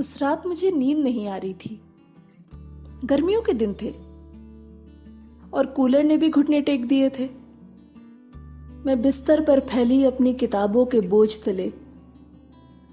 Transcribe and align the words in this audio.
उस 0.00 0.22
रात 0.22 0.46
मुझे 0.46 0.70
नींद 0.70 0.98
नहीं 0.98 1.28
आ 1.28 1.36
रही 1.36 1.54
थी। 1.54 1.80
गर्मियों 3.04 3.42
के 3.42 3.52
दिन 3.52 3.74
थे। 3.74 3.90
और 5.52 5.66
कूलर 5.66 6.04
ने 6.04 6.16
भी 6.16 6.30
घुटने 6.30 6.60
टेक 6.60 6.86
दिए 6.86 7.10
थे। 7.10 7.28
मैं 8.86 9.02
बिस्तर 9.02 9.40
पर 9.40 9.60
फैली 9.60 10.04
अपनी 10.04 10.34
किताबों 10.34 10.86
के 10.86 11.00
बोझ 11.00 11.36
तले। 11.44 11.72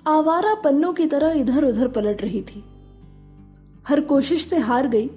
आवारा 0.08 0.54
पन्नों 0.56 0.94
की 0.94 1.08
तरह 1.08 1.32
इधर 1.32 1.66
उधर 1.66 1.88
पलट 1.88 2.22
रही 2.22 2.42
थी। 2.42 2.64
हर 3.88 4.02
कोशिश 4.02 4.46
से 4.46 4.58
हार 4.58 4.88
गई 4.88 5.08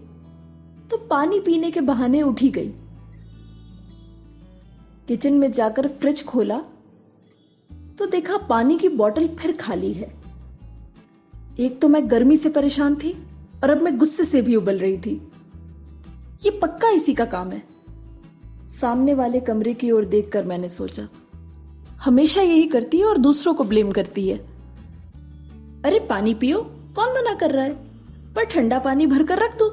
तो 0.91 0.97
पानी 0.97 1.41
पीने 1.41 1.71
के 1.71 1.81
बहाने 1.81 2.23
उठी 2.23 2.49
गई। 2.51 2.73
किचन 5.09 5.33
में 5.33 5.51
जाकर 5.53 5.89
फ्रिज 5.89 6.25
खोला 6.25 6.59
तो 7.99 8.07
देखा 8.07 8.37
पानी 8.37 8.79
की 8.79 8.89
बोतल 8.89 9.29
फिर 9.29 9.57
खाली 9.57 9.93
है। 9.93 10.20
एक 11.59 11.81
तो 11.81 11.89
मैं 11.89 12.11
गर्मी 12.11 12.37
से 12.37 12.49
परेशान 12.49 12.95
थी 12.95 13.13
और 13.63 13.71
अब 13.71 13.83
मैं 13.83 13.97
गुस्से 13.99 14.25
से 14.25 14.43
भी 14.43 14.57
उबल 14.57 14.79
रही 14.79 14.97
थी। 14.99 15.21
ये 16.45 16.51
पक्का 16.51 16.89
इसी 16.89 17.15
का 17.15 17.25
काम 17.25 17.51
है। 17.51 17.63
सामने 18.71 19.15
वाले 19.15 19.41
कमरे 19.41 19.75
की 19.75 19.91
ओर 19.91 20.05
देखकर 20.05 20.45
मैंने 20.45 20.69
सोचा, 20.69 21.09
हमेशा 21.97 22.43
यही 22.43 22.67
करती 22.67 22.99
है 22.99 23.05
और 23.05 23.19
दूसरों 23.19 23.55
को 23.55 23.65
ब्लेम 23.65 23.91
करती 23.91 24.29
है। 24.29 24.39
अरे 25.85 25.99
पानी 26.01 26.35
पियो, 26.35 26.63
कौन 26.97 27.15
मना 27.15 27.35
कर 27.35 27.51
रहा 27.51 27.65
है? 27.65 27.75
पर 28.35 28.45
ठंडा 28.45 28.79
पानी 28.79 29.07
भरकर 29.07 29.39
रख 29.39 29.59
दो। 29.59 29.69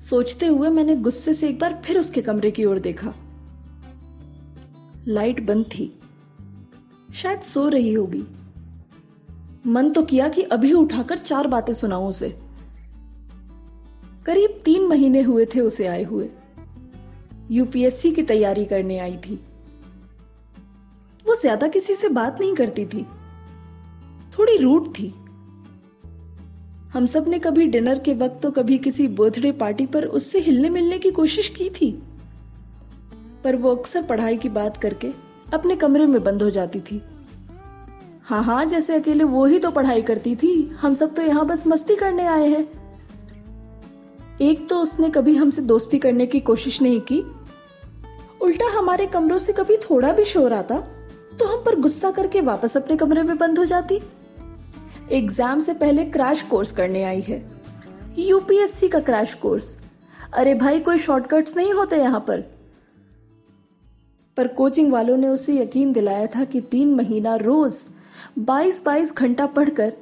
सोचते 0.00 0.46
हुए 0.46 0.68
मैंने 0.68 0.96
गुस्से 0.96 1.34
से 1.34 1.48
एक 1.48 1.58
बार 1.58 1.80
फिर 1.84 1.98
उसके 1.98 2.22
कमरे 2.22 2.50
की 2.50 2.64
ओर 2.64 2.78
देखा। 2.78 3.14
लाइट 5.08 5.46
बंद 5.46 5.64
थी। 5.64 5.92
शायद 7.14 7.40
सो 7.40 7.68
रही 7.68 7.92
होगी। 7.92 8.24
मन 9.64 9.90
तो 9.90 10.02
किया 10.02 10.28
कि 10.28 10.42
अभी 10.42 10.72
उठाकर 10.72 11.18
चार 11.18 11.46
बातें 11.46 11.72
सुनाऊं 11.72 12.08
उसे। 12.08 12.28
करीब 14.26 14.58
तीन 14.64 14.86
महीने 14.86 15.22
हुए 15.22 15.44
थे 15.46 15.60
उसे 15.60 15.86
आए 15.86 16.02
हुए। 16.02 16.28
यूपीएससी 17.50 18.10
की 18.12 18.22
तैयारी 18.22 18.64
करने 18.64 18.98
आई 18.98 19.16
थी। 19.16 19.34
वो 21.26 21.34
ज़्यादा 21.34 21.68
किसी 21.68 21.94
से 21.94 22.08
बात 22.08 22.40
नहीं 22.40 22.54
करती 22.54 22.84
थी। 22.86 23.06
थोड़ी 24.38 24.56
रूट 24.56 24.88
थी। 24.88 25.12
हम 26.92 27.06
सबने 27.06 27.38
कभी 27.38 27.66
डिनर 27.66 27.98
के 27.98 28.14
वक्त 28.14 28.40
तो 28.42 28.50
कभी 28.50 28.78
किसी 28.78 29.08
बर्थडे 29.08 29.52
पार्टी 29.52 29.86
पर 29.86 30.04
उससे 30.04 30.38
हिलने 30.38 30.68
मिलने 30.70 30.98
की 30.98 31.10
कोशिश 31.10 31.48
की 31.48 31.68
थी। 31.70 31.90
पर 33.44 33.56
वो 33.56 33.74
अक्सर 33.74 34.02
पढ़ाई 34.02 34.36
की 34.36 34.48
बात 34.48 34.76
करके 34.76 35.12
अपने 35.52 35.76
कमरे 35.76 36.06
में 36.06 36.22
बंद 36.24 36.42
हो 36.42 36.50
जाती 36.50 36.80
थी। 36.80 37.00
हाँ 38.28 38.42
हाँ 38.44 38.64
जैसे 38.64 38.94
अकेले 38.94 39.24
वो 39.24 39.44
ही 39.46 39.58
तो 39.58 39.70
पढ़ाई 39.70 40.02
करती 40.02 40.34
थी। 40.36 40.50
हम 40.80 40.94
सब 40.94 41.14
तो 41.14 41.22
यहाँ 41.22 41.44
बस 41.46 41.66
मस्ती 41.66 41.94
करने 41.96 42.26
आए 42.26 42.48
हैं। 42.48 42.66
एक 44.40 44.68
तो 44.68 44.80
उसने 44.80 45.08
कभी 45.10 45.34
हमसे 45.36 45.62
दोस्ती 45.62 45.98
करने 45.98 46.26
की 46.26 46.40
कोशिश 46.40 46.80
नहीं 46.82 47.00
की। 47.02 47.20
उल्टा 48.42 48.66
हमारे 48.78 49.06
कमरों 49.06 49.38
से 49.38 49.52
कभी 49.52 49.76
थोड़ा 49.80 50.12
भी 50.12 50.24
शोर 50.24 50.52
आता 50.52 50.78
तो 51.38 51.46
हम 51.46 51.64
पर 51.66 51.80
गुस्सा 51.80 52.10
करके 52.10 52.40
वापस 52.42 52.76
अपने 52.76 52.96
कमरे 52.96 53.22
में 53.22 53.36
बंद 53.38 53.58
हो 53.58 53.64
जाती। 53.64 54.00
एग्ज़ाम 55.12 55.60
से 55.60 55.74
पहले 55.74 56.04
क्रैश 56.06 56.42
कोर्स 56.42 56.72
करने 56.72 57.04
आई 57.04 57.20
है। 57.20 57.42
यूपीएससी 58.18 58.88
का 58.88 59.00
क्रैश 59.00 59.34
कोर्स। 59.34 59.76
अरे 60.32 60.54
भाई, 60.54 60.80
कोई 60.80 60.98
शॉर्टकट्स 60.98 61.56
नहीं 61.56 61.72
होते 61.72 61.96
यहाँ 61.96 62.20
पर। 62.20 62.40
पर 64.36 64.48
कोचिंग 64.48 64.92
वालों 64.92 65.16
ने 65.16 65.28
उसे 65.28 65.60
यकीन 65.62 65.92
दिलाया 65.92 66.26
था 66.26 66.44
कि 66.44 66.60
तीन 66.62 66.94
महीना 66.94 67.34
रोज 67.36 67.84
22-22 68.38 69.14
घंटा 69.14 69.46
पढ़कर 69.46 69.92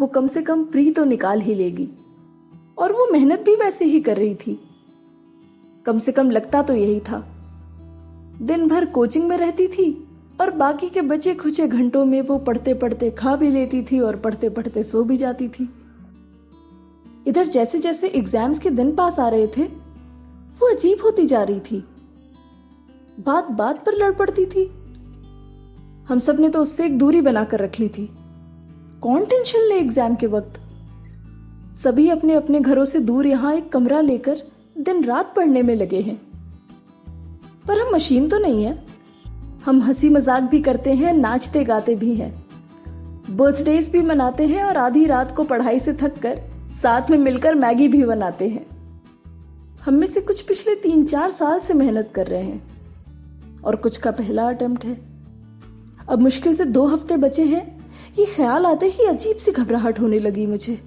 वो 0.00 0.06
कम 0.06 0.26
से 0.26 0.42
कम 0.42 0.64
प्री 0.64 0.90
तो 0.90 1.04
निकाल 1.04 1.40
ही 1.40 1.54
लेगी। 1.54 1.88
और 2.78 2.92
वो 2.92 3.06
मेहनत 3.12 3.40
भी 3.40 3.54
वैसे 3.56 3.84
ही 3.84 4.00
कर 4.00 4.16
रही 4.16 4.34
थी। 4.34 4.58
कम 5.86 5.98
से 5.98 6.12
कम 6.12 6.30
लगता 6.30 6.62
तो 6.62 6.74
यही 6.74 7.00
था। 7.00 7.20
दिन 8.42 8.66
भर 8.68 8.84
कोचिंग 8.84 9.28
में 9.28 9.36
रहती 9.36 9.66
थी 9.68 9.92
और 10.40 10.50
बाकी 10.50 10.88
के 10.88 11.00
बचे 11.00 11.34
खुचे 11.34 11.68
घंटों 11.68 12.04
में 12.04 12.20
वो 12.22 12.38
पढ़ते 12.38 12.74
पढ़ते 12.74 13.10
खा 13.10 13.36
भी 13.36 13.50
लेती 13.50 13.82
थी 13.82 14.00
और 14.00 14.16
पढ़ते 14.16 14.48
पढ़ते 14.48 14.82
सो 14.82 15.02
भी 15.04 15.16
जाती 15.16 15.48
थी। 15.48 15.68
इधर 17.26 17.46
जैसे 17.46 17.78
जैसे 17.78 18.08
एग्ज़ाम्स 18.08 18.58
के 18.58 18.70
दिन 18.70 18.94
पास 18.94 19.18
आ 19.20 19.28
रहे 19.28 19.46
थे, 19.46 19.64
वो 20.60 20.70
अजीब 20.70 21.02
होती 21.04 21.26
जा 21.26 21.42
रही 21.42 21.60
थी। 21.60 21.84
बात 23.20 23.50
बात 23.50 23.84
पर 23.86 23.94
लड़ 23.94 24.12
पड़ती 24.12 24.46
थी। 24.46 24.64
हम 26.08 26.18
सबने 26.18 26.48
तो 26.48 26.60
उससे 26.60 26.84
एक 26.84 26.98
दूरी 26.98 27.20
बनाकर 27.20 27.60
रख 27.60 27.80
ली 27.80 27.88
थी। 27.88 28.10
कौन 29.00 29.24
टेंशन 29.24 29.58
ले 29.58 29.74
एग्ज़ाम 29.74 30.14
के 30.14 30.26
वक्त? 30.26 30.60
सभी 31.74 32.08
अपने 32.08 32.34
अपने 32.34 32.60
घरों 32.60 32.84
से 32.84 33.00
दूर 33.00 33.26
यहाँ 33.26 33.54
एक 33.54 33.72
कमरा 33.72 34.00
लेकर 34.00 34.42
दिन 34.78 35.04
रात 35.04 35.34
पढ़ने 35.36 35.62
में 35.62 35.74
लगे 35.76 36.00
हैं। 36.00 36.16
पर 37.68 37.80
हम 37.80 37.94
मशीन 37.94 38.28
तो 38.28 38.38
नहीं 38.38 38.64
है। 38.64 38.84
हम 39.64 39.80
हँसी 39.82 40.08
मज़ाक 40.08 40.42
भी 40.42 40.60
करते 40.60 40.94
हैं, 40.94 41.12
नाचते 41.12 41.64
गाते 41.64 41.94
भी 41.94 42.14
हैं। 42.14 42.46
बर्थडेज 43.30 43.90
भी 43.90 44.02
मनाते 44.02 44.46
हैं 44.46 44.64
और 44.64 44.76
आधी 44.76 45.06
रात 45.06 45.36
को 45.36 45.44
पढ़ाई 45.44 45.80
से 45.80 45.92
थक 45.92 46.18
कर 46.18 46.40
साथ 46.82 47.10
में 47.10 47.18
मिलकर 47.18 47.54
मैगी 47.54 47.88
भी 47.88 48.04
बनाते 48.04 48.48
हैं। 48.48 48.66
हम 49.84 49.94
में 49.94 50.06
से 50.06 50.20
कुछ 50.20 50.42
पिछले 50.42 50.74
तीन 50.74 51.04
चार 51.04 51.30
साल 51.30 51.58
से 51.60 51.74
मेहनत 51.74 52.10
कर 52.14 52.26
रहे 52.26 52.42
हैं। 52.42 52.62
और 53.64 53.76
कुछ 53.76 53.96
का 53.96 54.10
पहला 54.10 54.48
अटेम्प्ट 54.48 54.84
है। 54.84 55.11
अब 56.08 56.20
मुश्किल 56.20 56.54
से 56.54 56.64
दो 56.64 56.86
हफ़्ते 56.86 57.16
बचे 57.16 57.44
हैं। 57.44 57.64
ये 58.18 58.24
ख्याल 58.26 58.66
आते 58.66 58.86
ही 58.86 59.04
अजीब 59.04 59.36
सी 59.36 59.52
घबराहट 59.52 60.00
होने 60.00 60.18
लगी 60.18 60.46
मुझे। 60.46 60.78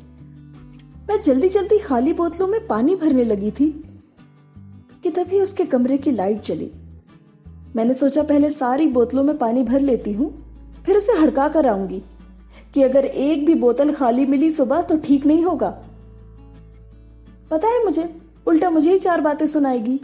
मैं 1.10 1.20
जल्दी 1.22 1.50
जल्दी 1.50 1.78
खाली 1.80 2.14
बोतलों 2.14 2.48
में 2.48 2.66
पानी 2.68 2.96
भरने 2.96 3.24
लगी 3.24 3.52
थी 3.52 3.70
कि 5.04 5.10
तभी 5.10 5.40
उसके 5.42 5.66
कमरे 5.66 5.98
की 5.98 6.12
लाइट 6.12 6.42
चली। 6.42 6.72
मैंने 7.76 7.94
सोचा 7.94 8.24
पहले 8.24 8.50
सारी 8.50 8.88
बोतलों 8.88 9.24
में 9.24 9.38
पानी 9.38 9.64
भर 9.64 9.82
लेती 9.82 10.14
हूँ, 10.14 10.30
फिर 10.86 10.98
उसे 10.98 11.14
हड़का 11.14 11.48
कर 11.48 11.68
आऊँगी 11.68 12.02
कि 12.74 12.84
अगर 12.84 13.06
एक 13.06 13.46
भी 13.46 13.56
बोतल 13.56 13.92
खाली 13.94 14.26
मिली 14.26 14.50
सुबह 14.52 14.82
तो 14.82 14.98
ठीक 14.98 15.26
नहीं 15.26 15.44
होगा। 15.44 15.70
पता 17.52 17.68
है 17.68 17.84
मुझे, 17.86 18.10
उल्टा 18.48 18.70
मुझे 18.70 18.92
ही 18.92 19.00
चार 19.00 19.22
बातें 19.22 19.46
सुनाएगी। 19.48 20.00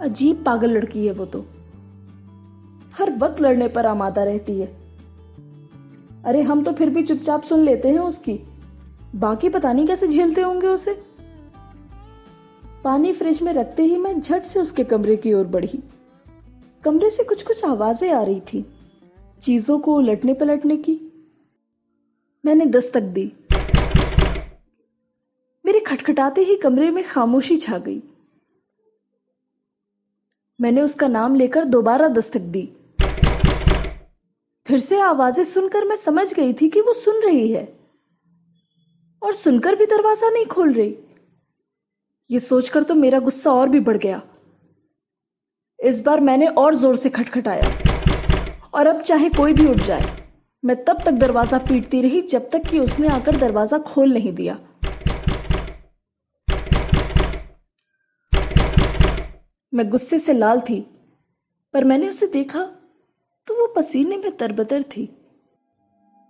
अजीब 0.00 0.42
पागल 0.46 0.70
लड़की 0.70 1.06
है 1.06 1.12
वो 1.12 1.24
तो। 1.26 1.44
हर 2.94 3.16
वक्त 3.16 3.40
लड़ने 3.40 3.68
पर 3.68 3.86
आमादा 3.86 4.24
रहती 4.24 4.60
है। 4.60 4.66
अरे, 6.24 6.42
हम 6.42 6.62
तो 6.64 6.72
फिर 6.72 6.90
भी 6.90 7.02
चुपचाप 7.02 7.42
सुन 7.42 7.60
लेते 7.60 7.88
हैं 7.88 7.98
उसकी। 7.98 8.38
बाकी 9.14 9.48
पता 9.48 9.72
नहीं 9.72 9.86
कैसे 9.86 10.08
झेलते 10.08 10.40
होंगे 10.40 10.66
उसे। 10.66 11.02
पानी 12.84 13.12
फ्रिज 13.12 13.42
में 13.42 13.52
रखते 13.52 13.82
ही 13.82 13.96
मैं 13.96 14.20
झट 14.20 14.42
से 14.42 14.60
उसके 14.60 14.84
कमरे 14.84 15.16
की 15.16 15.32
ओर 15.32 15.46
बढ़ी। 15.46 15.82
कमरे 16.84 17.10
से 17.10 17.24
कुछ 17.24 17.42
कुछ 17.42 17.64
आवाज़ें 17.64 18.12
आ 18.12 18.22
रही 18.22 18.40
थी, 18.40 18.64
चीज़ों 19.40 19.78
को 19.78 19.96
उलटने 19.96 20.34
पलटने 20.34 20.76
की। 20.76 21.00
मैंने 22.44 22.66
दस्तक 22.66 23.00
दी। 23.00 23.32
मेरे 25.66 25.80
खटखटाते 25.80 26.40
ही 26.40 26.56
कमरे 26.56 26.90
में 26.90 27.04
खामोशी 27.04 27.56
छा 27.56 27.78
गई। 27.78 28.02
मैंने 30.60 30.82
उसका 30.82 31.08
नाम 31.08 31.34
लेकर 31.34 31.64
दोबारा 31.64 32.08
दस्तक 32.08 32.40
दी। 32.40 32.68
फिर 34.66 34.78
से 34.78 34.98
आवाज़ें 35.00 35.42
सुनकर 35.44 35.84
मैं 35.84 35.96
समझ 35.96 36.32
गई 36.34 36.52
थी 36.52 36.68
कि 36.68 36.80
वो 36.80 36.92
सुन 36.94 37.20
रही 37.22 37.50
है। 37.52 37.64
और 39.22 39.34
सुनकर 39.34 39.74
भी 39.76 39.86
दरवाज़ा 39.86 40.28
नहीं 40.30 40.44
खोल 40.44 40.72
रही। 40.72 40.94
ये 42.30 42.38
सोचकर 42.40 42.82
तो 42.82 42.94
मेरा 42.94 43.18
गुस्सा 43.18 43.52
और 43.52 43.68
भी 43.68 43.80
बढ़ 43.80 43.96
गया। 43.96 44.20
इस 45.78 46.02
बार 46.02 46.20
मैंने 46.20 46.46
और 46.48 46.74
ज़ोर 46.74 46.96
से 46.96 47.10
खटखटाया। 47.10 47.68
और 48.74 48.86
अब 48.86 49.00
चाहे 49.02 49.28
कोई 49.28 49.52
भी 49.52 49.66
उठ 49.66 49.80
जाए, 49.80 50.04
मैं 50.62 50.76
तब 50.84 51.02
तक 51.06 51.12
दरवाज़ा 51.14 51.58
पीटती 51.58 52.00
रही 52.02 52.20
जब 52.22 52.48
तक 52.50 52.66
कि 52.70 52.78
उसने 52.78 53.08
आकर 53.08 53.36
दरवाज़ा 53.36 53.78
खोल 53.80 54.12
नहीं 54.12 54.32
दिया। 54.32 54.58
मैं 59.72 59.88
गुस्से 59.90 60.18
से 60.18 60.32
लाल 60.32 60.60
थी, 60.60 60.80
पर 61.74 61.84
मैंने 61.84 62.08
उसे 62.08 62.26
देखा 62.28 62.66
तो 63.48 63.54
वो 63.54 63.66
पसीने 63.76 64.16
में 64.16 64.30
तरबतर 64.36 64.82
थी। 64.82 65.04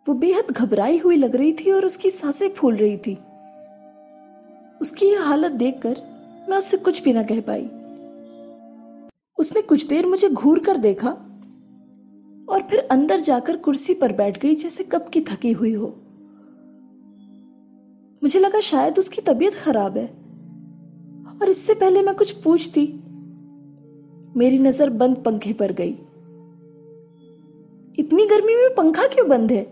वो 0.07 0.15
बेहद 0.15 0.51
घबराई 0.53 0.99
हुई 0.99 1.17
लग 1.17 1.37
रही 1.37 1.53
थी 1.53 1.71
और 1.71 1.85
उसकी 1.85 2.11
साँसें 2.11 2.49
फूल 2.49 2.77
रही 2.77 2.97
थी। 2.97 3.15
उसकी 4.81 5.07
यह 5.07 5.23
हालत 5.23 5.53
देखकर 5.53 6.01
मैं 6.51 6.57
उससे 6.59 6.77
कुछ 6.77 7.03
भी 7.05 7.13
ना 7.13 7.23
कह 7.23 7.41
पाई। 7.41 7.65
उसने 9.39 9.63
कुछ 9.63 9.87
देर 9.87 10.07
मुझे 10.07 10.29
घूर 10.29 10.59
कर 10.59 10.77
देखा 10.77 11.11
और 12.49 12.63
फिर 12.71 12.79
अंदर 12.91 13.21
जाकर 13.21 13.57
कुर्सी 13.57 13.95
पर 13.95 14.13
बैठ 14.13 14.39
गई 14.39 14.55
जैसे 14.55 14.85
कब 14.85 15.09
की 15.09 15.21
थकी 15.21 15.53
हुई 15.53 15.73
हो। 15.75 15.87
मुझे 18.23 18.39
लगा 18.39 18.61
शायद 18.61 18.99
उसकी 18.99 19.23
तबीयत 19.23 19.55
खराब 19.55 19.97
है 19.99 20.07
और 21.41 21.49
इससे 21.49 21.75
पहले 21.75 22.03
मैं 22.03 22.15
कुछ 22.15 22.33
पूछती। 22.43 22.87
मेरी 24.37 24.59
नज़र 24.59 24.91
बंद 24.93 25.17
पंखे 25.17 25.53
पर 25.53 25.73
गई। 25.73 25.97
इतनी 27.99 28.27
गर्मी 28.27 28.55
में 28.55 28.75
पंखा 28.75 29.07
क्यों 29.07 29.29
बंद 29.29 29.53
है? 29.53 29.63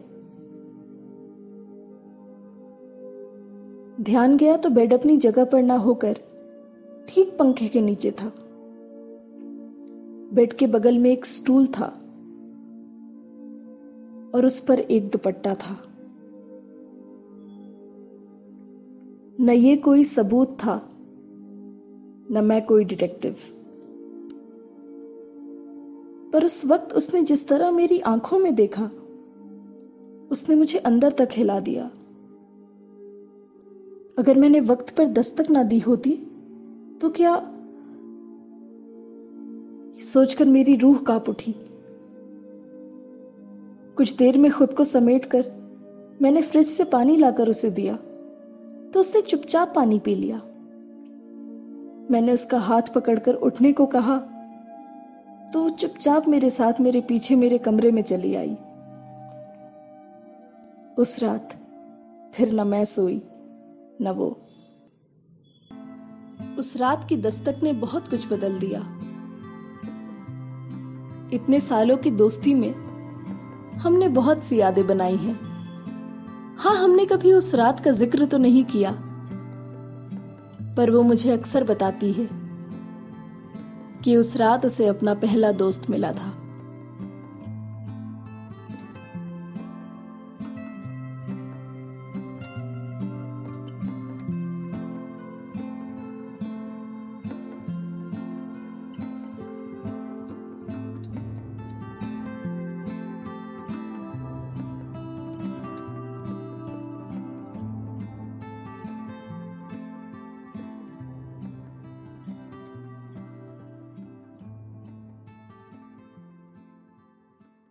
ध्यान 4.01 4.37
गया 4.37 4.57
तो 4.57 4.69
बेड 4.71 4.93
अपनी 4.95 5.17
जगह 5.17 5.45
पर 5.45 5.63
ना 5.63 5.77
होकर 5.77 6.19
ठीक 7.09 7.37
पंखे 7.39 7.69
के 7.69 7.81
नीचे 7.81 8.11
था। 8.11 8.33
बेड 10.35 10.53
के 10.53 10.67
बगल 10.67 10.99
में 10.99 11.11
एक 11.11 11.27
स्टूल 11.27 11.67
था 11.67 11.87
और 14.35 14.47
उस 14.47 14.61
पर 14.61 14.81
एक 14.81 15.09
दुपट्टा 15.11 15.55
था। 15.55 15.77
न 19.41 19.51
ये 19.51 19.77
कोई 19.77 20.05
सबूत 20.05 20.49
था, 20.49 20.91
न 22.31 22.45
मैं 22.45 22.67
कोई 22.67 22.85
डिटेक्टिव। 22.85 23.37
पर 26.33 26.45
उस 26.45 26.65
वक्त 26.67 26.93
उसने 26.93 27.23
जिस 27.23 27.47
तरह 27.49 27.71
मेरी 27.71 27.99
आँखों 28.01 28.39
में 28.39 28.55
देखा, 28.55 28.91
उसने 30.31 30.55
मुझे 30.55 30.79
अंदर 30.79 31.11
तक 31.11 31.29
हिला 31.33 31.61
दिया। 31.61 31.91
अगर 34.19 34.39
मैंने 34.39 34.61
वक्त 34.61 34.97
पर 34.97 35.07
दस्तक 35.07 35.51
ना 35.51 35.63
दी 35.63 35.79
होती 35.79 36.11
तो 37.01 37.11
क्या 37.11 37.35
सोचकर 40.03 40.45
मेरी 40.45 40.77
रूह 40.77 40.97
काँप 40.99 41.29
उठी? 41.29 41.55
कुछ 43.97 44.15
देर 44.17 44.39
में 44.39 44.51
खुद 44.53 44.73
को 44.73 44.85
समेटकर 44.85 45.53
मैंने 46.23 46.43
फ्रिज 46.43 46.69
से 46.69 46.85
पानी 46.85 47.17
लाकर 47.17 47.49
उसे 47.49 47.71
दिया 47.71 47.97
तो 48.95 49.01
उसने 49.01 49.21
चुपचाप 49.23 49.73
पानी 49.75 49.99
पी 49.99 50.15
लिया। 50.15 50.37
मैंने 52.11 52.33
उसका 52.33 52.59
हाथ 52.59 52.93
पकड़कर 52.95 53.35
उठने 53.35 53.73
को 53.73 53.87
कहा 53.87 54.17
तो 55.53 55.69
चुपचाप 55.71 56.29
मेरे 56.29 56.51
साथ 56.51 56.81
मेरे 56.81 57.01
पीछे 57.01 57.35
मेरे 57.35 57.59
कमरे 57.59 57.91
में 57.93 58.03
चली 58.03 58.35
आई। 58.35 58.55
उस 60.99 61.19
रात 61.23 61.55
फिर 62.35 62.53
न 62.55 62.67
मैं 62.67 62.85
सोई, 62.85 63.21
न 64.03 64.11
वो। 64.11 64.29
उस 66.59 66.77
रात 66.77 67.09
की 67.09 67.17
दस्तक 67.17 67.61
ने 67.63 67.73
बहुत 67.73 68.09
कुछ 68.09 68.27
बदल 68.33 68.59
दिया। 68.59 68.81
इतने 71.33 71.61
सालों 71.61 71.97
की 71.97 72.11
दोस्ती 72.11 72.55
में 72.55 72.73
हमने 73.79 74.09
बहुत 74.11 74.45
सी 74.45 74.61
यादें 74.61 74.87
बनाई 74.87 75.17
हैं। 75.17 75.39
हाँ 76.59 76.77
हमने 76.77 77.07
कभी 77.07 77.33
उस 77.33 77.55
रात 77.55 77.81
का 77.81 77.91
ज़िक्र 77.91 78.27
तो 78.27 78.39
नहीं 78.39 78.65
किया, 78.65 78.93
पर 80.77 80.91
वो 80.91 81.03
मुझे 81.03 81.31
अक्सर 81.31 81.65
बताती 81.65 82.13
है। 82.13 82.42
कि 84.05 84.17
उस 84.17 84.37
रात 84.37 84.67
उसे 84.67 84.87
अपना 84.87 85.15
पहला 85.15 85.53
दोस्त 85.53 85.91
मिला 85.91 86.13
था। 86.13 86.42